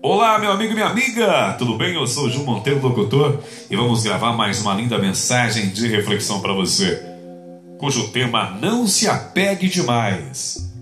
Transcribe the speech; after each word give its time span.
Olá, 0.00 0.38
meu 0.38 0.52
amigo 0.52 0.70
e 0.70 0.74
minha 0.76 0.86
amiga, 0.86 1.54
tudo 1.58 1.76
bem? 1.76 1.92
Eu 1.92 2.06
sou 2.06 2.26
o 2.26 2.30
Ju 2.30 2.44
Monteiro, 2.44 2.80
locutor, 2.80 3.42
e 3.68 3.74
vamos 3.74 4.04
gravar 4.04 4.32
mais 4.32 4.60
uma 4.60 4.72
linda 4.72 4.96
mensagem 4.96 5.70
de 5.70 5.88
reflexão 5.88 6.40
para 6.40 6.52
você, 6.52 7.02
cujo 7.78 8.06
tema 8.10 8.56
Não 8.62 8.86
se 8.86 9.08
apegue 9.08 9.68
demais. 9.68 10.72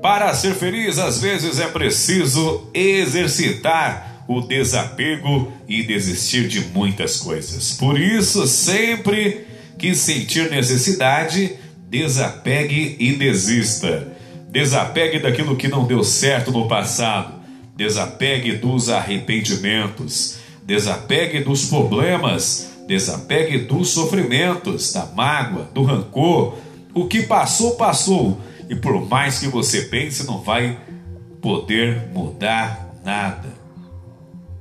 Para 0.00 0.32
ser 0.32 0.54
feliz, 0.54 0.96
às 0.96 1.20
vezes 1.20 1.58
é 1.58 1.66
preciso 1.66 2.70
exercitar 2.72 4.24
o 4.28 4.40
desapego 4.40 5.52
e 5.66 5.82
desistir 5.82 6.46
de 6.46 6.60
muitas 6.68 7.16
coisas. 7.16 7.72
Por 7.72 7.98
isso, 7.98 8.46
sempre 8.46 9.44
que 9.76 9.92
sentir 9.92 10.48
necessidade, 10.52 11.56
desapegue 11.88 12.94
e 13.00 13.12
desista. 13.12 14.06
Desapegue 14.48 15.18
daquilo 15.18 15.56
que 15.56 15.66
não 15.66 15.84
deu 15.84 16.04
certo 16.04 16.52
no 16.52 16.68
passado 16.68 17.39
desapegue 17.80 18.56
dos 18.56 18.90
arrependimentos, 18.90 20.36
desapegue 20.62 21.42
dos 21.42 21.64
problemas, 21.64 22.72
desapegue 22.86 23.56
dos 23.56 23.88
sofrimentos, 23.88 24.92
da 24.92 25.06
mágoa, 25.06 25.64
do 25.72 25.82
rancor. 25.82 26.58
O 26.92 27.06
que 27.06 27.22
passou, 27.22 27.76
passou. 27.76 28.38
E 28.68 28.74
por 28.76 29.08
mais 29.08 29.38
que 29.38 29.48
você 29.48 29.84
pense, 29.84 30.26
não 30.26 30.42
vai 30.42 30.78
poder 31.40 32.10
mudar 32.12 32.94
nada. 33.02 33.48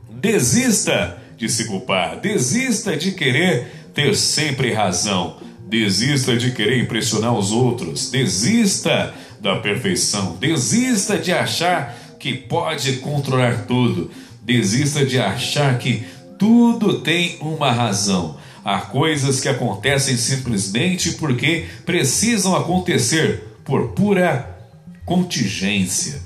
Desista 0.10 1.22
de 1.36 1.50
se 1.50 1.66
culpar, 1.66 2.22
desista 2.22 2.96
de 2.96 3.12
querer 3.12 3.90
ter 3.94 4.16
sempre 4.16 4.72
razão, 4.72 5.36
desista 5.68 6.38
de 6.38 6.52
querer 6.52 6.82
impressionar 6.82 7.38
os 7.38 7.52
outros, 7.52 8.10
desista 8.10 9.14
da 9.42 9.58
perfeição, 9.58 10.38
desista 10.38 11.18
de 11.18 11.34
achar 11.34 12.09
que 12.20 12.34
pode 12.34 12.98
controlar 12.98 13.66
tudo. 13.66 14.12
Desista 14.44 15.06
de 15.06 15.18
achar 15.18 15.78
que 15.80 16.04
tudo 16.38 17.00
tem 17.00 17.38
uma 17.40 17.72
razão. 17.72 18.38
Há 18.64 18.82
coisas 18.82 19.40
que 19.40 19.48
acontecem 19.48 20.18
simplesmente 20.18 21.14
porque 21.14 21.66
precisam 21.86 22.56
acontecer 22.56 23.58
por 23.64 23.90
pura 23.90 24.58
contingência. 25.06 26.22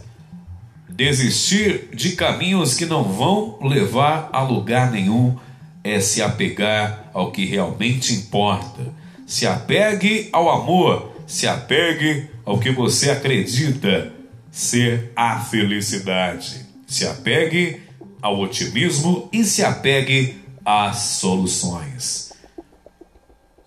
Desistir 0.89 1.89
de 1.93 2.11
caminhos 2.11 2.75
que 2.75 2.85
não 2.85 3.03
vão 3.03 3.57
levar 3.61 4.29
a 4.31 4.41
lugar 4.43 4.91
nenhum 4.91 5.35
é 5.83 5.99
se 5.99 6.21
apegar 6.21 7.09
ao 7.13 7.31
que 7.31 7.45
realmente 7.45 8.13
importa. 8.13 8.81
Se 9.25 9.47
apegue 9.47 10.29
ao 10.31 10.49
amor, 10.49 11.13
se 11.25 11.47
apegue 11.47 12.29
ao 12.45 12.59
que 12.59 12.71
você 12.71 13.09
acredita 13.09 14.11
ser 14.53 15.11
a 15.15 15.39
felicidade. 15.39 16.63
Se 16.85 17.07
apegue 17.07 17.81
ao 18.21 18.39
otimismo 18.39 19.27
e 19.33 19.43
se 19.43 19.65
apegue 19.65 20.39
às 20.63 20.97
soluções. 20.97 22.31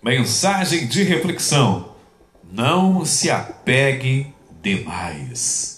Mensagem 0.01 0.87
de 0.87 1.03
reflexão: 1.03 1.93
não 2.49 3.03
se 3.03 3.29
apegue 3.29 4.33
demais. 4.63 5.76